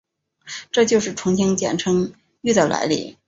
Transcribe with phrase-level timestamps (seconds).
[0.71, 2.11] 这就是重庆简称
[2.41, 3.15] 渝的来历。